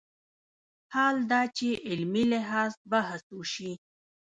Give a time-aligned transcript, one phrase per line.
[0.93, 3.71] حال دا چې علمي لحاظ بحث وشي